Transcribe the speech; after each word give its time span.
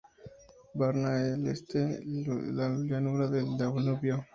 Varna 0.73 1.15
al 1.33 1.45
este 1.45 1.77
de 1.77 2.51
la 2.53 2.69
llanura 2.69 3.27
del 3.27 3.55
Danubio. 3.55 4.25